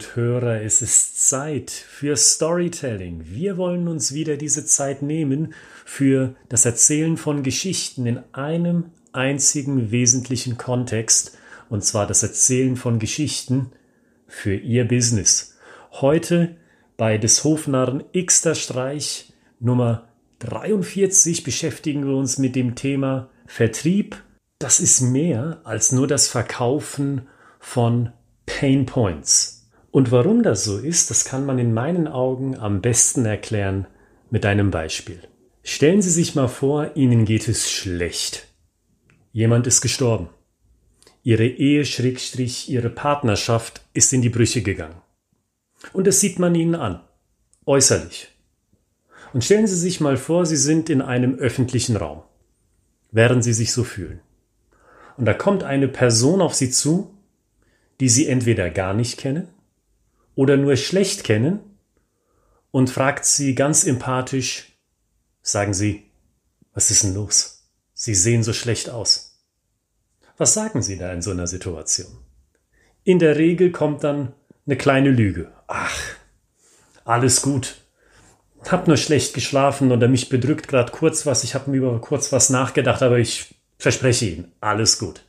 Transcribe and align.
und 0.00 0.16
Hörer, 0.16 0.62
es 0.62 0.80
ist 0.80 1.28
Zeit 1.28 1.70
für 1.70 2.16
Storytelling. 2.16 3.26
Wir 3.26 3.58
wollen 3.58 3.86
uns 3.86 4.14
wieder 4.14 4.38
diese 4.38 4.64
Zeit 4.64 5.02
nehmen 5.02 5.52
für 5.84 6.34
das 6.48 6.64
Erzählen 6.64 7.18
von 7.18 7.42
Geschichten 7.42 8.06
in 8.06 8.20
einem 8.32 8.86
einzigen 9.12 9.90
wesentlichen 9.90 10.56
Kontext, 10.56 11.36
und 11.68 11.84
zwar 11.84 12.06
das 12.06 12.22
Erzählen 12.22 12.76
von 12.76 12.98
Geschichten 12.98 13.72
für 14.26 14.54
Ihr 14.54 14.88
Business. 14.88 15.58
Heute 15.92 16.56
bei 16.96 17.18
des 17.18 17.44
Hofnarren 17.44 18.02
Xter 18.14 18.54
Streich 18.54 19.34
Nummer 19.58 20.08
43 20.38 21.44
beschäftigen 21.44 22.06
wir 22.06 22.16
uns 22.16 22.38
mit 22.38 22.56
dem 22.56 22.74
Thema 22.74 23.28
Vertrieb. 23.46 24.16
Das 24.58 24.80
ist 24.80 25.02
mehr 25.02 25.60
als 25.64 25.92
nur 25.92 26.06
das 26.06 26.26
Verkaufen 26.26 27.28
von 27.58 28.12
Pain 28.46 28.86
Points. 28.86 29.59
Und 29.90 30.12
warum 30.12 30.42
das 30.42 30.64
so 30.64 30.78
ist, 30.78 31.10
das 31.10 31.24
kann 31.24 31.44
man 31.44 31.58
in 31.58 31.74
meinen 31.74 32.06
Augen 32.06 32.56
am 32.56 32.80
besten 32.80 33.24
erklären 33.26 33.86
mit 34.30 34.46
einem 34.46 34.70
Beispiel. 34.70 35.20
Stellen 35.62 36.00
Sie 36.00 36.10
sich 36.10 36.34
mal 36.34 36.48
vor, 36.48 36.96
Ihnen 36.96 37.24
geht 37.24 37.48
es 37.48 37.70
schlecht. 37.70 38.46
Jemand 39.32 39.66
ist 39.66 39.80
gestorben. 39.80 40.28
Ihre 41.22 41.46
Ehe, 41.46 41.84
Schrägstrich, 41.84 42.70
Ihre 42.70 42.88
Partnerschaft 42.88 43.82
ist 43.92 44.12
in 44.12 44.22
die 44.22 44.30
Brüche 44.30 44.62
gegangen. 44.62 45.02
Und 45.92 46.06
das 46.06 46.20
sieht 46.20 46.38
man 46.38 46.54
Ihnen 46.54 46.76
an. 46.76 47.00
Äußerlich. 47.66 48.28
Und 49.32 49.44
stellen 49.44 49.66
Sie 49.66 49.76
sich 49.76 50.00
mal 50.00 50.16
vor, 50.16 50.46
Sie 50.46 50.56
sind 50.56 50.88
in 50.88 51.02
einem 51.02 51.34
öffentlichen 51.34 51.96
Raum. 51.96 52.22
Während 53.10 53.42
Sie 53.44 53.52
sich 53.52 53.72
so 53.72 53.84
fühlen. 53.84 54.20
Und 55.16 55.26
da 55.26 55.34
kommt 55.34 55.64
eine 55.64 55.88
Person 55.88 56.40
auf 56.40 56.54
Sie 56.54 56.70
zu, 56.70 57.12
die 57.98 58.08
Sie 58.08 58.28
entweder 58.28 58.70
gar 58.70 58.94
nicht 58.94 59.18
kennen 59.18 59.48
oder 60.34 60.56
nur 60.56 60.76
schlecht 60.76 61.24
kennen 61.24 61.60
und 62.70 62.90
fragt 62.90 63.24
Sie 63.24 63.54
ganz 63.54 63.84
empathisch, 63.84 64.78
sagen 65.42 65.74
Sie, 65.74 66.10
was 66.72 66.90
ist 66.90 67.02
denn 67.02 67.14
los? 67.14 67.68
Sie 67.92 68.14
sehen 68.14 68.42
so 68.42 68.52
schlecht 68.52 68.90
aus. 68.90 69.44
Was 70.38 70.54
sagen 70.54 70.82
Sie 70.82 70.96
da 70.96 71.12
in 71.12 71.22
so 71.22 71.30
einer 71.30 71.46
Situation? 71.46 72.18
In 73.04 73.18
der 73.18 73.36
Regel 73.36 73.72
kommt 73.72 74.04
dann 74.04 74.32
eine 74.66 74.76
kleine 74.76 75.10
Lüge. 75.10 75.52
Ach, 75.66 75.98
alles 77.04 77.42
gut. 77.42 77.76
Hab 78.68 78.88
nur 78.88 78.96
schlecht 78.96 79.34
geschlafen 79.34 79.90
oder 79.90 80.06
mich 80.06 80.28
bedrückt 80.28 80.68
gerade 80.68 80.92
kurz 80.92 81.26
was. 81.26 81.44
Ich 81.44 81.54
habe 81.54 81.70
mir 81.70 81.78
über 81.78 82.00
kurz 82.00 82.32
was 82.32 82.50
nachgedacht, 82.50 83.02
aber 83.02 83.18
ich 83.18 83.54
verspreche 83.78 84.26
Ihnen, 84.26 84.52
alles 84.60 84.98
gut. 84.98 85.24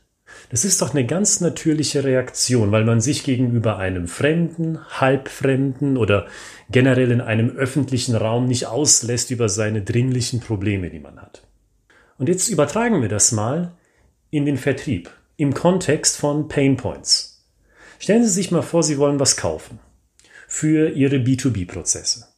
Das 0.50 0.64
ist 0.64 0.82
doch 0.82 0.94
eine 0.94 1.06
ganz 1.06 1.40
natürliche 1.40 2.04
Reaktion, 2.04 2.72
weil 2.72 2.84
man 2.84 3.00
sich 3.00 3.24
gegenüber 3.24 3.78
einem 3.78 4.06
Fremden, 4.08 4.78
Halbfremden 5.00 5.96
oder 5.96 6.26
generell 6.70 7.10
in 7.10 7.20
einem 7.20 7.50
öffentlichen 7.56 8.14
Raum 8.14 8.46
nicht 8.46 8.66
auslässt 8.66 9.30
über 9.30 9.48
seine 9.48 9.82
dringlichen 9.82 10.40
Probleme, 10.40 10.90
die 10.90 11.00
man 11.00 11.20
hat. 11.20 11.42
Und 12.18 12.28
jetzt 12.28 12.48
übertragen 12.48 13.02
wir 13.02 13.08
das 13.08 13.32
mal 13.32 13.72
in 14.30 14.46
den 14.46 14.56
Vertrieb, 14.58 15.10
im 15.36 15.54
Kontext 15.54 16.16
von 16.16 16.48
Pain 16.48 16.76
Points. 16.76 17.44
Stellen 17.98 18.22
Sie 18.24 18.30
sich 18.30 18.50
mal 18.50 18.62
vor, 18.62 18.82
Sie 18.82 18.98
wollen 18.98 19.20
was 19.20 19.36
kaufen 19.36 19.78
für 20.48 20.90
Ihre 20.90 21.16
B2B-Prozesse. 21.16 22.31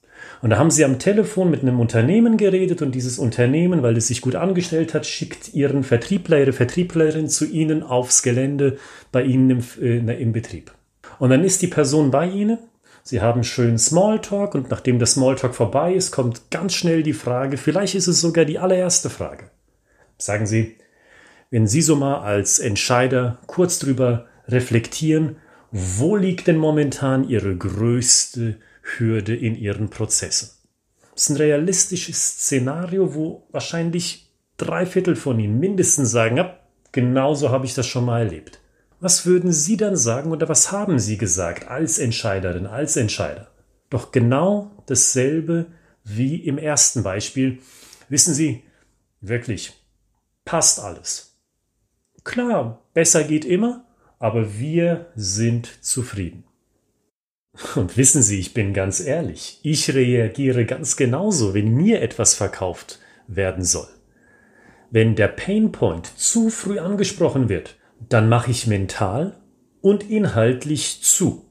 Und 0.45 0.51
da 0.51 0.59
haben 0.59 0.71
sie 0.71 0.85
am 0.85 0.99
Telefon 0.99 1.51
mit 1.51 1.63
einem 1.63 1.81
Unternehmen 1.81 2.37
geredet 2.37 2.83
und 2.83 2.95
dieses 2.95 3.19
Unternehmen, 3.19 3.83
weil 3.83 3.97
es 3.97 4.09
sich 4.09 4.21
gut 4.21 4.35
angestellt 4.35 4.93
hat, 4.93 5.07
schickt 5.07 5.55
ihren 5.55 5.85
Vertriebler, 5.85 6.39
ihre 6.39 6.53
Vertrieblerin 6.53 7.31
zu 7.31 7.47
ihnen 7.47 7.83
aufs 7.83 8.23
Gelände 8.23 8.77
bei 9.11 9.23
ihnen 9.23 9.49
im, 9.49 9.65
äh, 9.81 10.21
im 10.21 10.33
Betrieb. 10.33 10.75
Und 11.19 11.31
dann 11.31 11.45
ist 11.45 11.63
die 11.63 11.67
Person 11.67 12.11
bei 12.11 12.29
ihnen. 12.29 12.59
Sie 13.03 13.23
haben 13.23 13.43
schön 13.43 13.79
Smalltalk 13.79 14.55
und 14.55 14.69
nachdem 14.69 14.99
der 14.99 15.07
Smalltalk 15.07 15.55
vorbei 15.55 15.95
ist, 15.95 16.11
kommt 16.11 16.51
ganz 16.51 16.75
schnell 16.75 17.03
die 17.03 17.15
Frage, 17.15 17.57
vielleicht 17.57 17.95
ist 17.95 18.07
es 18.07 18.21
sogar 18.21 18.45
die 18.45 18.59
allererste 18.59 19.09
Frage. 19.09 19.45
Sagen 20.19 20.45
Sie, 20.45 20.77
wenn 21.51 21.67
Sie 21.67 21.81
so 21.81 21.97
mal 21.97 22.19
als 22.19 22.59
Entscheider 22.59 23.39
kurz 23.47 23.79
drüber 23.79 24.27
reflektieren, 24.47 25.37
wo 25.71 26.17
liegt 26.17 26.49
denn 26.49 26.59
momentan 26.59 27.27
Ihre 27.27 27.57
größte 27.57 28.59
Hürde 28.85 29.35
in 29.35 29.57
ihren 29.57 29.91
Prozessen. 29.91 30.51
Das 31.13 31.25
ist 31.25 31.31
ein 31.31 31.37
realistisches 31.37 32.17
Szenario, 32.17 33.15
wo 33.15 33.47
wahrscheinlich 33.51 34.31
drei 34.57 34.87
Viertel 34.87 35.17
von 35.17 35.39
Ihnen 35.41 35.59
mindestens 35.59 36.11
sagen, 36.11 36.37
ja, 36.37 36.59
genauso 36.93 37.51
habe 37.51 37.67
ich 37.67 37.75
das 37.75 37.87
schon 37.87 38.05
mal 38.05 38.21
erlebt. 38.21 38.61
Was 39.01 39.27
würden 39.27 39.53
Sie 39.53 39.77
dann 39.77 39.97
sagen 39.97 40.33
oder 40.33 40.49
was 40.49 40.73
haben 40.73 40.99
Sie 40.99 41.19
gesagt 41.19 41.69
als 41.69 41.99
Entscheiderin, 41.99 42.67
als 42.67 42.97
Entscheider? 42.97 43.49
Doch 43.91 44.13
genau 44.13 44.71
dasselbe 44.87 45.67
wie 46.05 46.37
im 46.37 46.59
ersten 46.59 47.03
Beispiel. 47.03 47.59
Wissen 48.09 48.35
Sie, 48.35 48.63
wirklich, 49.21 49.73
passt 50.45 50.81
alles. 50.81 51.37
Klar, 52.23 52.83
besser 52.95 53.25
geht 53.25 53.45
immer, 53.45 53.85
aber 54.19 54.59
wir 54.59 55.13
sind 55.15 55.69
zufrieden. 55.83 56.45
Und 57.77 57.97
wissen 57.97 58.23
Sie, 58.23 58.41
ich 58.41 58.53
bin 58.53 58.75
ganz 58.75 59.01
ehrlich, 59.01 59.61
ich 59.63 59.95
reagiere 59.95 60.65
ganz 60.65 60.97
genauso, 60.97 61.55
wenn 61.55 61.75
mir 61.75 62.03
etwas 62.03 62.35
verkauft 62.35 62.99
werden 63.29 63.65
soll. 63.65 63.89
Wenn 64.91 65.15
der 65.15 65.29
Painpoint 65.29 66.07
zu 66.17 66.51
früh 66.51 66.79
angesprochen 66.79 67.49
wird, 67.49 67.77
dann 68.09 68.29
mache 68.29 68.51
ich 68.51 68.67
mental 68.67 69.37
und 69.81 70.09
inhaltlich 70.11 71.03
zu. 71.03 71.45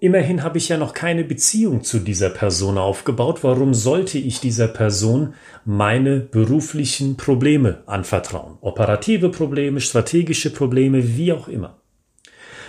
Immerhin 0.00 0.42
habe 0.42 0.56
ich 0.56 0.70
ja 0.70 0.78
noch 0.78 0.94
keine 0.94 1.24
Beziehung 1.24 1.84
zu 1.84 1.98
dieser 1.98 2.30
Person 2.30 2.78
aufgebaut. 2.78 3.44
Warum 3.44 3.74
sollte 3.74 4.18
ich 4.18 4.40
dieser 4.40 4.66
Person 4.66 5.34
meine 5.66 6.20
beruflichen 6.20 7.18
Probleme 7.18 7.82
anvertrauen? 7.86 8.56
Operative 8.62 9.28
Probleme, 9.28 9.80
strategische 9.80 10.50
Probleme, 10.50 11.16
wie 11.16 11.32
auch 11.34 11.48
immer. 11.48 11.79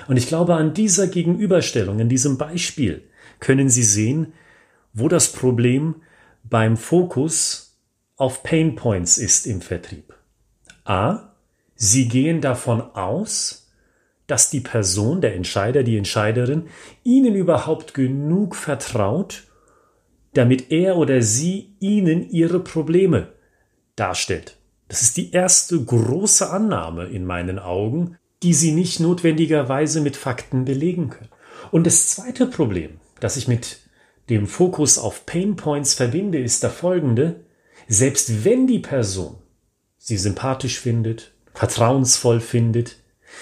Und 0.07 0.17
ich 0.17 0.27
glaube, 0.27 0.55
an 0.55 0.73
dieser 0.73 1.07
Gegenüberstellung, 1.07 1.99
in 1.99 2.09
diesem 2.09 2.37
Beispiel, 2.37 3.03
können 3.39 3.69
Sie 3.69 3.83
sehen, 3.83 4.33
wo 4.93 5.07
das 5.07 5.31
Problem 5.31 5.95
beim 6.43 6.77
Fokus 6.77 7.79
auf 8.17 8.43
Pain 8.43 8.75
Points 8.75 9.17
ist 9.17 9.47
im 9.47 9.61
Vertrieb. 9.61 10.13
A. 10.83 11.33
Sie 11.75 12.07
gehen 12.07 12.41
davon 12.41 12.81
aus, 12.81 13.61
dass 14.27 14.49
die 14.49 14.59
Person, 14.59 15.21
der 15.21 15.35
Entscheider, 15.35 15.83
die 15.83 15.97
Entscheiderin, 15.97 16.67
Ihnen 17.03 17.35
überhaupt 17.35 17.93
genug 17.93 18.55
vertraut, 18.55 19.43
damit 20.33 20.71
er 20.71 20.97
oder 20.97 21.21
sie 21.21 21.75
Ihnen 21.79 22.29
Ihre 22.29 22.59
Probleme 22.59 23.33
darstellt. 23.95 24.57
Das 24.87 25.01
ist 25.01 25.17
die 25.17 25.31
erste 25.31 25.83
große 25.83 26.49
Annahme 26.49 27.05
in 27.05 27.25
meinen 27.25 27.59
Augen, 27.59 28.17
die 28.43 28.53
sie 28.53 28.71
nicht 28.71 28.99
notwendigerweise 28.99 30.01
mit 30.01 30.17
Fakten 30.17 30.65
belegen 30.65 31.09
können. 31.09 31.29
Und 31.71 31.85
das 31.85 32.09
zweite 32.09 32.47
Problem, 32.47 32.99
das 33.19 33.37
ich 33.37 33.47
mit 33.47 33.79
dem 34.29 34.47
Fokus 34.47 34.97
auf 34.97 35.25
Pain 35.25 35.55
Points 35.55 35.93
verbinde, 35.93 36.39
ist 36.39 36.63
der 36.63 36.71
folgende. 36.71 37.41
Selbst 37.87 38.43
wenn 38.43 38.67
die 38.67 38.79
Person 38.79 39.37
sie 39.97 40.17
sympathisch 40.17 40.79
findet, 40.79 41.33
vertrauensvoll 41.53 42.39
findet, 42.39 42.97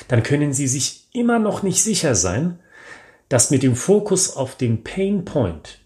dann 0.08 0.24
können 0.24 0.54
sie 0.54 0.68
sich 0.68 1.08
immer 1.14 1.40
noch 1.40 1.64
nicht 1.64 1.82
sicher 1.82 2.16
sein, 2.16 2.59
dass 3.30 3.52
mit 3.52 3.64
dem 3.64 3.76
Fokus 3.76 4.36
auf 4.36 4.56
den 4.56 4.84
Pain 4.84 5.24
Point 5.24 5.80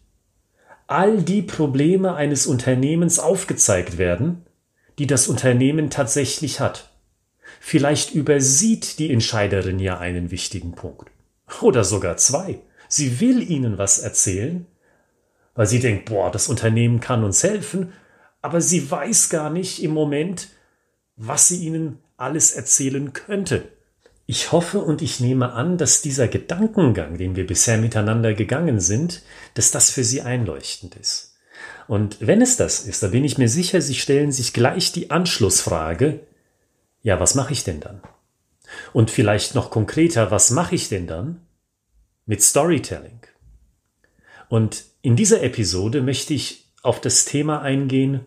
all 0.88 1.22
die 1.22 1.42
Probleme 1.42 2.16
eines 2.16 2.46
Unternehmens 2.48 3.20
aufgezeigt 3.20 3.98
werden, 3.98 4.46
die 5.00 5.08
das 5.08 5.28
Unternehmen 5.28 5.90
tatsächlich 5.90 6.60
hat. 6.60 6.93
Vielleicht 7.66 8.14
übersieht 8.14 9.00
die 9.00 9.10
Entscheiderin 9.10 9.80
ja 9.80 9.98
einen 9.98 10.32
wichtigen 10.32 10.74
Punkt. 10.74 11.10
Oder 11.62 11.86
sogar 11.86 12.18
zwei. 12.18 12.60
Sie 12.90 13.22
will 13.22 13.42
Ihnen 13.50 13.78
was 13.78 14.00
erzählen, 14.00 14.66
weil 15.56 15.66
sie 15.66 15.80
denkt, 15.80 16.10
boah, 16.10 16.30
das 16.30 16.50
Unternehmen 16.50 17.00
kann 17.00 17.24
uns 17.24 17.42
helfen, 17.42 17.94
aber 18.42 18.60
sie 18.60 18.92
weiß 18.92 19.30
gar 19.30 19.50
nicht 19.50 19.82
im 19.82 19.92
Moment, 19.92 20.50
was 21.16 21.48
sie 21.48 21.66
Ihnen 21.66 22.00
alles 22.18 22.52
erzählen 22.52 23.14
könnte. 23.14 23.70
Ich 24.26 24.52
hoffe 24.52 24.80
und 24.80 25.02
ich 25.02 25.22
nehme 25.22 25.54
an, 25.54 25.78
dass 25.78 26.02
dieser 26.02 26.28
Gedankengang, 26.28 27.18
den 27.18 27.38
wir 27.38 27.48
bisher 27.48 27.78
miteinander 27.78 28.34
gegangen 28.34 28.82
sind, 28.82 29.24
dass 29.54 29.72
das 29.72 29.90
für 29.90 30.04
Sie 30.04 30.22
einleuchtend 30.22 30.98
ist. 30.98 31.36
Und 31.88 32.18
wenn 32.20 32.42
es 32.42 32.58
das 32.58 32.82
ist, 32.82 33.04
da 33.04 33.08
bin 33.08 33.24
ich 33.24 33.38
mir 33.38 33.48
sicher, 33.48 33.80
Sie 33.80 33.96
stellen 33.96 34.34
sich 34.34 34.52
gleich 34.52 34.92
die 34.92 35.12
Anschlussfrage, 35.12 36.20
ja, 37.04 37.20
was 37.20 37.36
mache 37.36 37.54
ich 37.54 37.64
denn 37.64 37.80
dann? 37.80 38.02
Und 38.94 39.12
vielleicht 39.12 39.56
noch 39.56 39.70
konkreter, 39.70 40.32
was 40.32 40.50
mache 40.50 40.74
ich 40.74 40.90
denn 40.90 41.06
dann 41.06 41.42
mit 42.26 42.42
Storytelling? 42.42 43.20
Und 44.50 44.86
in 45.02 45.16
dieser 45.16 45.44
Episode 45.44 46.02
möchte 46.02 46.34
ich 46.34 46.72
auf 46.82 47.02
das 47.02 47.26
Thema 47.26 47.62
eingehen, 47.62 48.26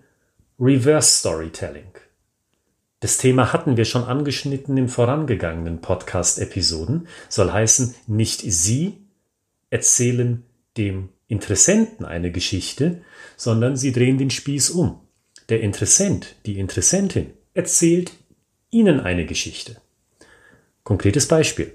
Reverse 0.60 1.18
Storytelling. 1.20 1.90
Das 3.00 3.18
Thema 3.18 3.52
hatten 3.52 3.76
wir 3.76 3.84
schon 3.84 4.04
angeschnitten 4.04 4.76
in 4.76 4.88
vorangegangenen 4.88 5.80
Podcast-Episoden, 5.80 7.08
soll 7.28 7.52
heißen, 7.52 7.94
nicht 8.06 8.40
Sie, 8.40 8.98
erzählen 9.70 10.44
dem 10.76 11.10
Interessenten 11.28 12.06
eine 12.06 12.30
Geschichte, 12.30 13.02
sondern 13.36 13.76
sie 13.76 13.92
drehen 13.92 14.18
den 14.18 14.30
Spieß 14.30 14.70
um. 14.70 15.00
Der 15.48 15.60
Interessent, 15.60 16.36
die 16.46 16.58
Interessentin 16.58 17.32
erzählt 17.54 18.12
Ihnen 18.76 19.00
eine 19.00 19.24
Geschichte. 19.24 19.76
Konkretes 20.84 21.26
Beispiel. 21.26 21.72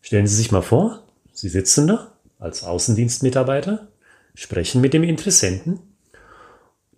Stellen 0.00 0.28
Sie 0.28 0.36
sich 0.36 0.52
mal 0.52 0.62
vor, 0.62 1.02
Sie 1.32 1.48
sitzen 1.48 1.88
da 1.88 2.12
als 2.38 2.62
Außendienstmitarbeiter, 2.62 3.88
sprechen 4.34 4.80
mit 4.80 4.94
dem 4.94 5.02
Interessenten. 5.02 5.80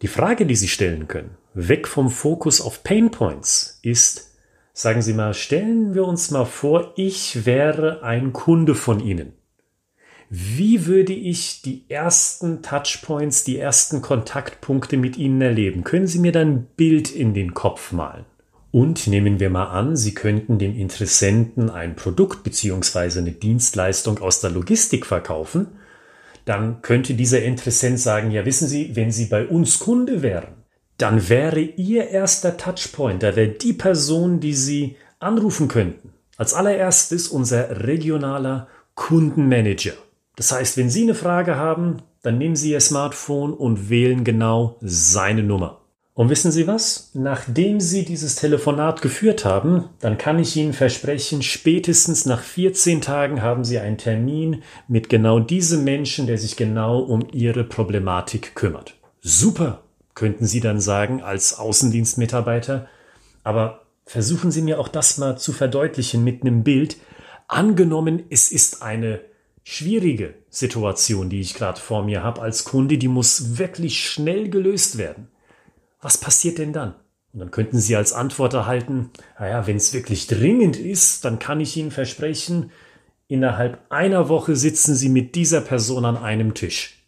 Die 0.02 0.08
Frage, 0.08 0.44
die 0.44 0.56
Sie 0.56 0.68
stellen 0.68 1.08
können, 1.08 1.38
weg 1.54 1.88
vom 1.88 2.10
Fokus 2.10 2.60
auf 2.60 2.84
Pain 2.84 3.10
Points, 3.10 3.78
ist, 3.82 4.36
sagen 4.74 5.00
Sie 5.00 5.14
mal, 5.14 5.32
stellen 5.32 5.94
wir 5.94 6.04
uns 6.04 6.30
mal 6.30 6.44
vor, 6.44 6.92
ich 6.96 7.46
wäre 7.46 8.02
ein 8.02 8.34
Kunde 8.34 8.74
von 8.74 9.00
Ihnen. 9.00 9.32
Wie 10.28 10.84
würde 10.84 11.14
ich 11.14 11.62
die 11.62 11.86
ersten 11.88 12.62
Touchpoints, 12.62 13.42
die 13.44 13.58
ersten 13.58 14.02
Kontaktpunkte 14.02 14.98
mit 14.98 15.16
Ihnen 15.16 15.40
erleben? 15.40 15.82
Können 15.82 16.06
Sie 16.06 16.18
mir 16.18 16.32
dann 16.32 16.48
ein 16.48 16.66
Bild 16.76 17.10
in 17.10 17.32
den 17.32 17.54
Kopf 17.54 17.92
malen? 17.92 18.26
Und 18.78 19.08
nehmen 19.08 19.40
wir 19.40 19.50
mal 19.50 19.70
an, 19.70 19.96
Sie 19.96 20.14
könnten 20.14 20.60
dem 20.60 20.72
Interessenten 20.78 21.68
ein 21.68 21.96
Produkt 21.96 22.44
bzw. 22.44 23.18
eine 23.18 23.32
Dienstleistung 23.32 24.20
aus 24.20 24.40
der 24.40 24.50
Logistik 24.50 25.04
verkaufen, 25.04 25.66
dann 26.44 26.80
könnte 26.80 27.14
dieser 27.14 27.42
Interessent 27.42 27.98
sagen, 27.98 28.30
ja 28.30 28.44
wissen 28.44 28.68
Sie, 28.68 28.94
wenn 28.94 29.10
Sie 29.10 29.24
bei 29.24 29.48
uns 29.48 29.80
Kunde 29.80 30.22
wären, 30.22 30.62
dann 30.96 31.28
wäre 31.28 31.58
Ihr 31.58 32.10
erster 32.10 32.56
Touchpoint, 32.56 33.24
da 33.24 33.34
wäre 33.34 33.48
die 33.48 33.72
Person, 33.72 34.38
die 34.38 34.54
Sie 34.54 34.94
anrufen 35.18 35.66
könnten. 35.66 36.12
Als 36.36 36.54
allererstes 36.54 37.26
unser 37.26 37.84
regionaler 37.84 38.68
Kundenmanager. 38.94 39.94
Das 40.36 40.52
heißt, 40.52 40.76
wenn 40.76 40.88
Sie 40.88 41.02
eine 41.02 41.16
Frage 41.16 41.56
haben, 41.56 41.96
dann 42.22 42.38
nehmen 42.38 42.54
Sie 42.54 42.70
Ihr 42.70 42.80
Smartphone 42.80 43.54
und 43.54 43.90
wählen 43.90 44.22
genau 44.22 44.76
seine 44.80 45.42
Nummer. 45.42 45.80
Und 46.18 46.30
wissen 46.30 46.50
Sie 46.50 46.66
was? 46.66 47.12
Nachdem 47.14 47.78
Sie 47.78 48.04
dieses 48.04 48.34
Telefonat 48.34 49.02
geführt 49.02 49.44
haben, 49.44 49.84
dann 50.00 50.18
kann 50.18 50.40
ich 50.40 50.56
Ihnen 50.56 50.72
versprechen, 50.72 51.42
spätestens 51.42 52.26
nach 52.26 52.42
14 52.42 53.00
Tagen 53.00 53.40
haben 53.40 53.62
Sie 53.62 53.78
einen 53.78 53.98
Termin 53.98 54.64
mit 54.88 55.10
genau 55.10 55.38
diesem 55.38 55.84
Menschen, 55.84 56.26
der 56.26 56.36
sich 56.36 56.56
genau 56.56 56.98
um 56.98 57.24
Ihre 57.30 57.62
Problematik 57.62 58.56
kümmert. 58.56 58.96
Super, 59.20 59.84
könnten 60.16 60.44
Sie 60.44 60.58
dann 60.58 60.80
sagen 60.80 61.22
als 61.22 61.56
Außendienstmitarbeiter. 61.56 62.88
Aber 63.44 63.82
versuchen 64.04 64.50
Sie 64.50 64.62
mir 64.62 64.80
auch 64.80 64.88
das 64.88 65.18
mal 65.18 65.38
zu 65.38 65.52
verdeutlichen 65.52 66.24
mit 66.24 66.42
einem 66.42 66.64
Bild. 66.64 66.96
Angenommen, 67.46 68.24
es 68.28 68.50
ist 68.50 68.82
eine 68.82 69.20
schwierige 69.62 70.34
Situation, 70.50 71.30
die 71.30 71.38
ich 71.38 71.54
gerade 71.54 71.80
vor 71.80 72.02
mir 72.02 72.24
habe 72.24 72.42
als 72.42 72.64
Kunde, 72.64 72.98
die 72.98 73.06
muss 73.06 73.56
wirklich 73.56 74.04
schnell 74.04 74.50
gelöst 74.50 74.98
werden. 74.98 75.28
Was 76.00 76.18
passiert 76.18 76.58
denn 76.58 76.72
dann? 76.72 76.94
Und 77.32 77.40
dann 77.40 77.50
könnten 77.50 77.78
Sie 77.78 77.96
als 77.96 78.12
Antwort 78.12 78.54
erhalten, 78.54 79.10
naja, 79.38 79.66
wenn 79.66 79.76
es 79.76 79.92
wirklich 79.92 80.26
dringend 80.26 80.76
ist, 80.76 81.24
dann 81.24 81.38
kann 81.38 81.60
ich 81.60 81.76
Ihnen 81.76 81.90
versprechen, 81.90 82.70
innerhalb 83.26 83.80
einer 83.90 84.28
Woche 84.28 84.56
sitzen 84.56 84.94
Sie 84.94 85.08
mit 85.08 85.34
dieser 85.34 85.60
Person 85.60 86.04
an 86.04 86.16
einem 86.16 86.54
Tisch. 86.54 87.04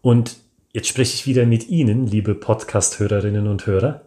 Und 0.00 0.36
jetzt 0.72 0.88
spreche 0.88 1.14
ich 1.14 1.26
wieder 1.26 1.46
mit 1.46 1.68
Ihnen, 1.68 2.06
liebe 2.06 2.34
Podcast-Hörerinnen 2.34 3.48
und 3.48 3.66
Hörer. 3.66 4.02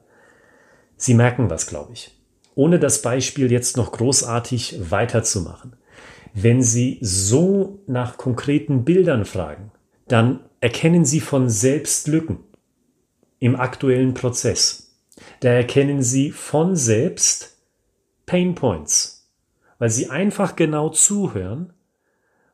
Sie 0.96 1.14
merken 1.14 1.50
was, 1.50 1.68
glaube 1.68 1.94
ich. 1.94 2.12
Ohne 2.56 2.80
das 2.80 3.02
Beispiel 3.02 3.52
jetzt 3.52 3.76
noch 3.76 3.92
großartig 3.92 4.90
weiterzumachen. 4.90 5.76
Wenn 6.34 6.62
Sie 6.62 7.00
so 7.02 7.80
nach 7.88 8.18
konkreten 8.18 8.86
Bildern 8.86 9.26
fragen, 9.26 9.72
dann 10.08 10.40
erkennen 10.62 11.06
Sie 11.06 11.20
von 11.20 11.50
selbst 11.50 12.08
Lücken 12.08 12.40
im 13.40 13.56
aktuellen 13.56 14.14
Prozess. 14.14 14.96
Da 15.40 15.50
erkennen 15.50 16.02
Sie 16.02 16.32
von 16.32 16.76
selbst 16.76 17.58
Pain 18.26 18.56
Points, 18.56 19.30
weil 19.80 19.90
Sie 19.90 20.10
einfach 20.10 20.56
genau 20.56 20.90
zuhören, 20.90 21.74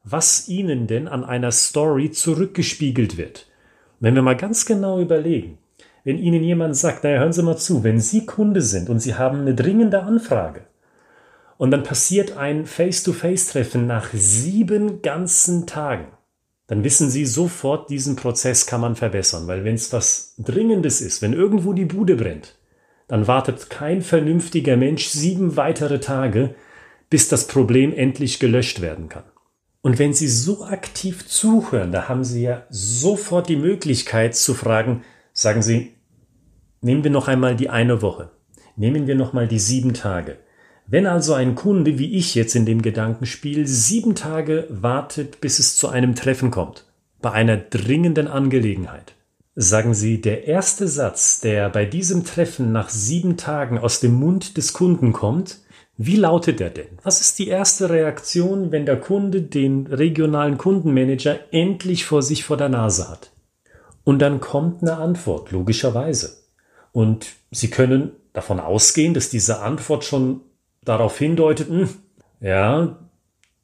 was 0.04 0.48
Ihnen 0.48 0.88
denn 0.88 1.08
an 1.08 1.24
einer 1.24 1.52
Story 1.52 2.12
zurückgespiegelt 2.12 3.18
wird. 3.18 3.48
wenn 4.00 4.16
wir 4.16 4.22
mal 4.22 4.36
ganz 4.36 4.66
genau 4.66 5.00
überlegen, 5.00 5.58
wenn 6.04 6.18
Ihnen 6.18 6.44
jemand 6.44 6.76
sagt, 6.76 7.06
naja, 7.06 7.20
hören 7.20 7.32
Sie 7.32 7.42
mal 7.42 7.56
zu, 7.56 7.86
wenn 7.86 8.02
Sie 8.02 8.26
Kunde 8.26 8.62
sind 8.62 8.90
und 8.90 9.00
Sie 9.00 9.16
haben 9.16 9.40
eine 9.40 9.56
dringende 9.56 10.04
Anfrage, 10.04 10.66
und 11.58 11.72
dann 11.72 11.84
passiert 11.84 12.36
ein 12.36 12.66
Face-to-Face-Treffen 12.66 13.88
nach 13.88 14.10
sieben 14.12 15.02
ganzen 15.02 15.66
Tagen. 15.66 16.08
Dann 16.74 16.84
wissen 16.84 17.12
Sie 17.12 17.28
sofort, 17.28 17.92
diesen 17.92 18.16
Prozess 18.16 18.66
kann 18.66 18.82
man 18.82 18.96
verbessern, 18.96 19.46
weil 19.46 19.64
wenn 19.64 19.76
es 19.76 19.94
was 19.94 20.34
Dringendes 20.40 21.02
ist, 21.02 21.22
wenn 21.22 21.34
irgendwo 21.34 21.74
die 21.74 21.86
Bude 21.86 22.16
brennt, 22.16 22.56
dann 23.08 23.28
wartet 23.28 23.70
kein 23.70 24.02
vernünftiger 24.02 24.76
Mensch 24.76 25.06
sieben 25.06 25.56
weitere 25.56 26.00
Tage, 26.00 26.56
bis 27.12 27.28
das 27.28 27.46
Problem 27.46 27.94
endlich 27.94 28.40
gelöscht 28.40 28.82
werden 28.82 29.08
kann. 29.08 29.26
Und 29.84 30.00
wenn 30.00 30.16
Sie 30.16 30.28
so 30.28 30.66
aktiv 30.66 31.28
zuhören, 31.28 31.92
da 31.92 32.10
haben 32.10 32.24
Sie 32.24 32.42
ja 32.42 32.64
sofort 32.72 33.50
die 33.50 33.56
Möglichkeit 33.56 34.36
zu 34.36 34.56
fragen, 34.56 35.04
sagen 35.32 35.62
Sie, 35.62 35.94
nehmen 36.82 37.04
wir 37.04 37.12
noch 37.12 37.28
einmal 37.28 37.56
die 37.56 37.70
eine 37.70 38.02
Woche, 38.02 38.32
nehmen 38.76 39.06
wir 39.06 39.14
noch 39.14 39.32
mal 39.32 39.48
die 39.48 39.60
sieben 39.60 39.94
Tage. 39.94 40.40
Wenn 40.86 41.08
also 41.08 41.34
ein 41.34 41.56
Kunde 41.56 41.98
wie 41.98 42.16
ich 42.16 42.36
jetzt 42.36 42.56
in 42.56 42.66
dem 42.66 42.82
Gedankenspiel 42.82 43.68
sieben 43.68 44.16
Tage 44.16 44.68
wartet, 44.70 45.42
bis 45.42 45.60
es 45.60 45.76
zu 45.76 45.88
einem 45.88 46.16
Treffen 46.16 46.52
kommt, 46.52 46.86
bei 47.22 47.32
einer 47.32 47.58
dringenden 47.58 48.28
Angelegenheit, 48.28 49.14
sagen 49.56 49.94
Sie, 49.94 50.20
der 50.20 50.46
erste 50.46 50.88
Satz, 50.88 51.40
der 51.40 51.70
bei 51.70 51.86
diesem 51.86 52.26
Treffen 52.26 52.72
nach 52.72 52.90
sieben 52.90 53.38
Tagen 53.38 53.78
aus 53.78 54.00
dem 54.02 54.14
Mund 54.14 54.58
des 54.58 54.74
Kunden 54.74 55.14
kommt, 55.14 55.60
wie 55.96 56.16
lautet 56.16 56.60
er 56.60 56.72
denn? 56.72 56.98
Was 57.04 57.22
ist 57.22 57.38
die 57.38 57.48
erste 57.48 57.90
Reaktion, 57.90 58.72
wenn 58.72 58.86
der 58.86 59.00
Kunde 59.00 59.44
den 59.44 59.86
regionalen 59.88 60.58
Kundenmanager 60.58 61.40
endlich 61.52 62.04
vor 62.04 62.24
sich 62.24 62.44
vor 62.44 62.58
der 62.58 62.70
Nase 62.70 63.10
hat? 63.10 63.32
Und 64.04 64.20
dann 64.20 64.42
kommt 64.42 64.82
eine 64.82 64.98
Antwort, 64.98 65.52
logischerweise. 65.52 66.38
Und 66.92 67.28
Sie 67.52 67.70
können 67.70 68.12
davon 68.34 68.60
ausgehen, 68.60 69.14
dass 69.14 69.30
diese 69.30 69.62
Antwort 69.62 70.04
schon 70.04 70.42
darauf 70.86 71.18
hindeuteten, 71.18 71.90
ja, 72.40 73.00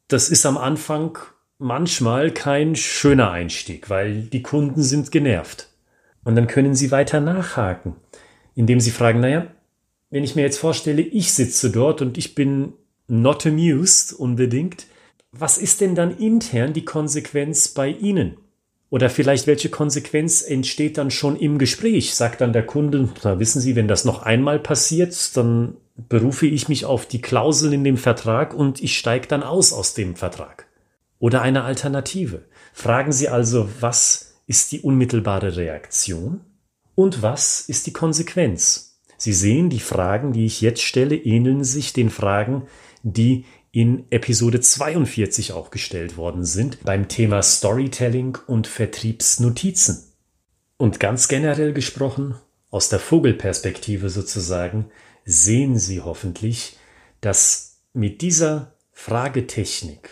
das 0.08 0.30
ist 0.30 0.46
am 0.46 0.58
Anfang 0.58 1.18
manchmal 1.58 2.32
kein 2.32 2.76
schöner 2.76 3.32
Einstieg, 3.32 3.90
weil 3.90 4.24
die 4.24 4.42
Kunden 4.42 4.82
sind 4.82 5.12
genervt. 5.12 5.68
Und 6.24 6.36
dann 6.36 6.48
können 6.48 6.76
sie 6.76 6.92
weiter 6.92 7.20
nachhaken, 7.20 7.96
indem 8.56 8.80
sie 8.80 8.92
fragen, 8.92 9.20
naja, 9.20 9.48
wenn 10.10 10.24
ich 10.24 10.36
mir 10.36 10.42
jetzt 10.42 10.58
vorstelle, 10.58 11.02
ich 11.02 11.34
sitze 11.34 11.70
dort 11.70 12.02
und 12.02 12.18
ich 12.18 12.36
bin 12.36 12.74
not 13.08 13.46
amused 13.46 14.14
unbedingt, 14.14 14.88
was 15.32 15.58
ist 15.58 15.82
denn 15.82 15.96
dann 15.96 16.18
intern 16.18 16.74
die 16.74 16.86
Konsequenz 16.86 17.68
bei 17.68 17.90
Ihnen? 17.90 18.38
Oder 18.90 19.12
vielleicht 19.12 19.46
welche 19.46 19.70
Konsequenz 19.70 20.42
entsteht 20.42 20.98
dann 20.98 21.12
schon 21.12 21.36
im 21.36 21.60
Gespräch? 21.60 22.16
Sagt 22.16 22.42
dann 22.42 22.54
der 22.54 22.66
Kunde, 22.66 23.10
na 23.24 23.40
wissen 23.40 23.62
Sie, 23.62 23.76
wenn 23.76 23.88
das 23.88 24.04
noch 24.04 24.24
einmal 24.24 24.58
passiert, 24.58 25.38
dann 25.38 25.76
berufe 26.08 26.48
ich 26.48 26.70
mich 26.70 26.86
auf 26.86 27.06
die 27.06 27.22
Klausel 27.22 27.74
in 27.74 27.84
dem 27.84 27.98
Vertrag 27.98 28.54
und 28.54 28.82
ich 28.82 28.98
steige 28.98 29.28
dann 29.28 29.44
aus 29.44 29.74
aus 29.74 29.94
dem 29.94 30.16
Vertrag. 30.16 30.68
Oder 31.20 31.42
eine 31.42 31.64
Alternative. 31.64 32.46
Fragen 32.74 33.12
Sie 33.12 33.28
also, 33.28 33.68
was 33.82 34.36
ist 34.48 34.72
die 34.72 34.82
unmittelbare 34.82 35.58
Reaktion 35.58 36.42
und 36.96 37.22
was 37.22 37.62
ist 37.62 37.88
die 37.88 37.94
Konsequenz? 37.94 39.02
Sie 39.18 39.34
sehen, 39.34 39.70
die 39.70 39.82
Fragen, 39.82 40.32
die 40.32 40.46
ich 40.46 40.62
jetzt 40.62 40.82
stelle, 40.82 41.16
ähneln 41.16 41.66
sich 41.66 41.92
den 41.92 42.10
Fragen, 42.10 42.68
die 43.04 43.46
in 43.72 44.06
Episode 44.10 44.62
42 44.62 45.52
auch 45.52 45.72
gestellt 45.72 46.18
worden 46.18 46.46
sind 46.46 46.84
beim 46.84 47.08
Thema 47.08 47.44
Storytelling 47.44 48.38
und 48.48 48.66
Vertriebsnotizen. 48.68 50.06
Und 50.78 51.00
ganz 51.00 51.28
generell 51.28 51.74
gesprochen, 51.74 52.36
aus 52.72 52.90
der 52.90 53.00
Vogelperspektive 53.00 54.10
sozusagen, 54.10 54.92
sehen 55.26 55.78
Sie 55.78 56.02
hoffentlich, 56.02 56.78
dass 57.22 57.82
mit 57.94 58.22
dieser 58.22 58.76
Fragetechnik, 58.92 60.10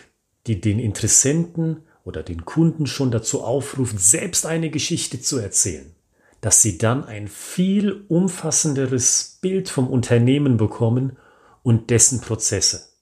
die 0.47 0.61
den 0.61 0.79
Interessenten 0.79 1.83
oder 2.03 2.23
den 2.23 2.45
Kunden 2.45 2.87
schon 2.87 3.11
dazu 3.11 3.43
aufruft, 3.43 3.99
selbst 3.99 4.45
eine 4.45 4.69
Geschichte 4.69 5.19
zu 5.21 5.37
erzählen, 5.37 5.93
dass 6.41 6.61
sie 6.61 6.77
dann 6.77 7.03
ein 7.03 7.27
viel 7.27 8.05
umfassenderes 8.07 9.39
Bild 9.41 9.69
vom 9.69 9.87
Unternehmen 9.87 10.57
bekommen 10.57 11.17
und 11.63 11.89
dessen 11.89 12.21
Prozesse. 12.21 12.96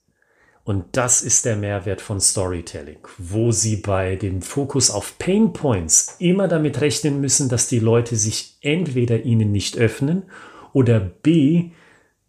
Und 0.65 0.85
das 0.93 1.21
ist 1.21 1.45
der 1.45 1.57
Mehrwert 1.57 2.01
von 2.01 2.19
Storytelling, 2.19 2.97
wo 3.19 3.51
Sie 3.51 3.75
bei 3.77 4.15
dem 4.15 4.41
Fokus 4.41 4.89
auf 4.89 5.19
Pain 5.19 5.53
Points 5.53 6.15
immer 6.17 6.47
damit 6.47 6.81
rechnen 6.81 7.21
müssen, 7.21 7.49
dass 7.49 7.67
die 7.67 7.77
Leute 7.77 8.15
sich 8.15 8.57
entweder 8.61 9.21
Ihnen 9.21 9.51
nicht 9.51 9.77
öffnen 9.77 10.23
oder 10.73 10.99
b 10.99 11.69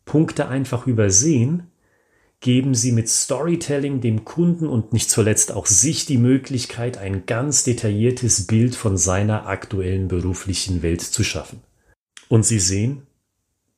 Punkte 0.04 0.48
einfach 0.48 0.86
übersehen, 0.86 1.70
geben 2.40 2.74
Sie 2.74 2.92
mit 2.92 3.08
Storytelling 3.08 4.02
dem 4.02 4.26
Kunden 4.26 4.68
und 4.68 4.92
nicht 4.92 5.08
zuletzt 5.08 5.50
auch 5.50 5.64
sich 5.64 6.04
die 6.04 6.18
Möglichkeit, 6.18 6.98
ein 6.98 7.24
ganz 7.24 7.64
detailliertes 7.64 8.46
Bild 8.46 8.76
von 8.76 8.98
seiner 8.98 9.46
aktuellen 9.46 10.08
beruflichen 10.08 10.82
Welt 10.82 11.00
zu 11.00 11.24
schaffen. 11.24 11.62
Und 12.28 12.44
Sie 12.44 12.60
sehen, 12.60 13.06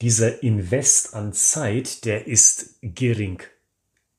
dieser 0.02 0.42
Invest 0.42 1.14
an 1.14 1.32
Zeit, 1.32 2.04
der 2.04 2.26
ist 2.26 2.74
gering. 2.82 3.40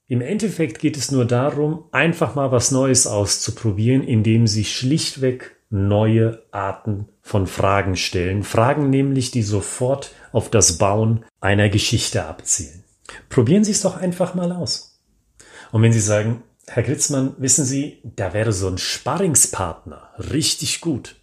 Im 0.10 0.22
Endeffekt 0.22 0.80
geht 0.80 0.98
es 0.98 1.12
nur 1.12 1.24
darum, 1.24 1.84
einfach 1.92 2.34
mal 2.34 2.52
was 2.52 2.72
Neues 2.72 3.06
auszuprobieren, 3.06 4.02
indem 4.02 4.48
Sie 4.48 4.66
schlichtweg 4.66 5.56
neue 5.70 6.42
Arten 6.52 7.08
von 7.22 7.46
Fragen 7.46 7.96
stellen. 7.96 8.42
Fragen 8.42 8.90
nämlich, 8.90 9.30
die 9.30 9.44
sofort 9.44 10.12
auf 10.32 10.50
das 10.50 10.80
Bauen 10.80 11.26
einer 11.42 11.70
Geschichte 11.70 12.26
abzielen. 12.26 12.84
Probieren 13.30 13.64
Sie 13.64 13.70
es 13.70 13.84
doch 13.84 13.98
einfach 13.98 14.34
mal 14.34 14.52
aus. 14.52 15.00
Und 15.72 15.84
wenn 15.84 15.94
Sie 15.94 16.00
sagen, 16.00 16.42
Herr 16.66 16.82
Gritzmann, 16.82 17.36
wissen 17.38 17.64
Sie, 17.64 18.00
da 18.04 18.34
wäre 18.34 18.52
so 18.52 18.68
ein 18.68 18.80
Sparringspartner 18.80 20.10
richtig 20.18 20.82
gut, 20.82 21.18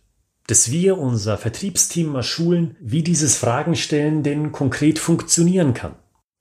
dass 0.47 0.71
wir 0.71 0.97
unser 0.97 1.39
Vertriebsteam 1.39 2.07
mal 2.07 2.23
schulen, 2.23 2.77
wie 2.79 3.03
dieses 3.03 3.37
Fragenstellen 3.37 4.23
denn 4.23 4.53
konkret 4.53 5.01
funktionieren 5.01 5.75
kann. 5.75 5.97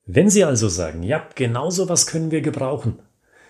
Wenn 0.06 0.30
Sie 0.30 0.44
also 0.44 0.70
sagen, 0.70 1.02
ja, 1.02 1.28
genau 1.34 1.72
so 1.72 1.90
was 1.90 2.06
können 2.06 2.30
wir 2.30 2.42
gebrauchen, 2.42 3.00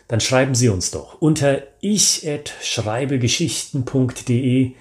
dann 0.07 0.21
schreiben 0.21 0.55
Sie 0.55 0.69
uns 0.69 0.91
doch 0.91 1.21
unter 1.21 1.63
ich@schreibegeschichten.de 1.81 4.71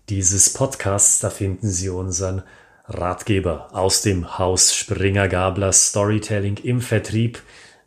dieses 0.10 0.54
Podcasts, 0.54 1.20
da 1.20 1.32
finden 1.32 1.70
Sie 1.70 1.90
unseren 1.90 2.44
Ratgeber 2.90 3.68
aus 3.74 4.02
dem 4.02 4.38
Haus 4.40 4.74
Springer 4.74 5.28
Gabler 5.28 5.74
Storytelling 5.74 6.58
im 6.64 6.80
Vertrieb 6.80 7.42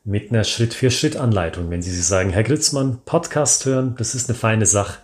mit 0.04 0.30
einer 0.30 0.44
Schritt-für-Schritt-Anleitung. 0.44 1.70
Wenn 1.70 1.80
Sie 1.80 1.98
sagen, 2.02 2.30
Herr 2.30 2.42
Gritzmann, 2.42 2.98
Podcast 3.06 3.64
hören, 3.64 3.94
das 3.96 4.14
ist 4.14 4.28
eine 4.28 4.36
feine 4.36 4.66
Sache, 4.66 4.98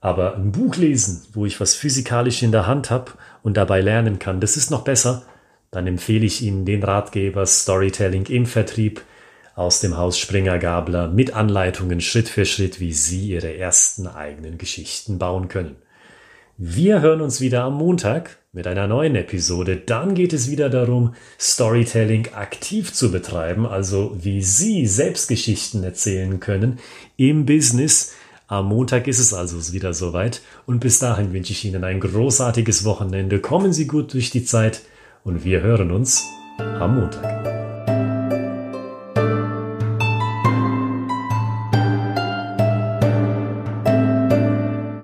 aber 0.00 0.36
ein 0.36 0.52
Buch 0.52 0.76
lesen, 0.76 1.26
wo 1.32 1.46
ich 1.46 1.60
was 1.60 1.74
physikalisch 1.74 2.44
in 2.44 2.52
der 2.52 2.68
Hand 2.68 2.90
habe 2.90 3.12
und 3.42 3.56
dabei 3.56 3.80
lernen 3.80 4.20
kann, 4.20 4.40
das 4.40 4.56
ist 4.56 4.70
noch 4.70 4.84
besser, 4.84 5.22
dann 5.72 5.88
empfehle 5.88 6.26
ich 6.26 6.42
Ihnen 6.42 6.64
den 6.64 6.84
Ratgeber 6.84 7.44
Storytelling 7.44 8.26
im 8.26 8.46
Vertrieb 8.46 9.02
aus 9.56 9.80
dem 9.80 9.96
Haus 9.96 10.16
Springer 10.16 10.60
Gabler 10.60 11.08
mit 11.08 11.34
Anleitungen 11.34 12.00
Schritt 12.00 12.28
für 12.28 12.44
Schritt, 12.44 12.78
wie 12.78 12.92
Sie 12.92 13.30
Ihre 13.30 13.56
ersten 13.56 14.06
eigenen 14.06 14.58
Geschichten 14.58 15.18
bauen 15.18 15.48
können. 15.48 15.74
Wir 16.56 17.00
hören 17.00 17.20
uns 17.20 17.40
wieder 17.40 17.64
am 17.64 17.74
Montag 17.74 18.38
mit 18.54 18.66
einer 18.68 18.86
neuen 18.86 19.16
Episode. 19.16 19.76
Dann 19.76 20.14
geht 20.14 20.32
es 20.32 20.50
wieder 20.50 20.70
darum, 20.70 21.14
Storytelling 21.38 22.28
aktiv 22.34 22.92
zu 22.92 23.10
betreiben, 23.10 23.66
also 23.66 24.16
wie 24.18 24.42
Sie 24.42 24.86
selbst 24.86 25.28
Geschichten 25.28 25.82
erzählen 25.82 26.40
können 26.40 26.78
im 27.16 27.44
Business. 27.44 28.14
Am 28.46 28.66
Montag 28.66 29.08
ist 29.08 29.18
es 29.18 29.34
also 29.34 29.72
wieder 29.72 29.92
soweit 29.92 30.40
und 30.66 30.78
bis 30.78 31.00
dahin 31.00 31.32
wünsche 31.32 31.52
ich 31.52 31.64
Ihnen 31.64 31.82
ein 31.82 31.98
großartiges 31.98 32.84
Wochenende. 32.84 33.40
Kommen 33.40 33.72
Sie 33.72 33.86
gut 33.86 34.14
durch 34.14 34.30
die 34.30 34.44
Zeit 34.44 34.82
und 35.24 35.44
wir 35.44 35.60
hören 35.60 35.90
uns 35.90 36.24
am 36.58 37.00
Montag. 37.00 37.53